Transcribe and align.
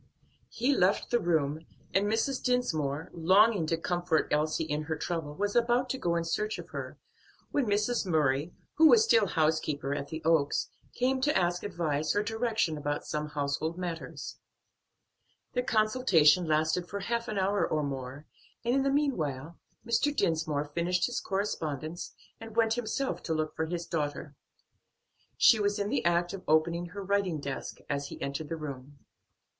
He 0.49 0.73
left 0.75 1.11
the 1.11 1.19
room, 1.19 1.67
and 1.93 2.07
Mrs. 2.07 2.41
Dinsmore, 2.43 3.11
longing 3.13 3.67
to 3.67 3.77
comfort 3.77 4.27
Elsie 4.33 4.63
in 4.63 4.81
her 4.85 4.95
trouble, 4.95 5.35
was 5.35 5.55
about 5.55 5.91
to 5.91 5.99
go 5.99 6.15
in 6.15 6.23
search 6.23 6.57
of 6.57 6.69
her, 6.69 6.97
when 7.51 7.67
Mrs. 7.67 8.03
Murray, 8.07 8.51
who 8.77 8.87
was 8.87 9.03
still 9.03 9.27
housekeeper 9.27 9.93
at 9.93 10.07
the 10.07 10.23
Oaks, 10.25 10.69
came 10.95 11.21
to 11.21 11.37
ask 11.37 11.61
advice 11.61 12.15
or 12.15 12.23
direction 12.23 12.79
about 12.79 13.05
some 13.05 13.27
household 13.27 13.77
matters. 13.77 14.37
Their 15.53 15.61
consultation 15.61 16.47
lasted 16.47 16.89
for 16.89 17.01
half 17.01 17.27
an 17.27 17.37
hour 17.37 17.63
or 17.63 17.83
more, 17.83 18.25
and 18.65 18.73
in 18.73 18.81
the 18.81 18.89
meanwhile 18.89 19.59
Mr. 19.85 20.11
Dinsmore 20.11 20.65
finished 20.65 21.05
his 21.05 21.19
correspondence 21.19 22.11
and 22.39 22.55
went 22.55 22.73
himself 22.73 23.21
to 23.21 23.35
look 23.35 23.55
for 23.55 23.67
his 23.67 23.85
daughter. 23.85 24.33
She 25.37 25.59
was 25.59 25.77
in 25.77 25.89
the 25.89 26.03
act 26.05 26.33
of 26.33 26.41
opening 26.47 26.87
her 26.87 27.03
writing 27.03 27.39
desk 27.39 27.77
as 27.87 28.07
he 28.07 28.19
entered 28.19 28.49
the 28.49 28.57
room. 28.57 28.97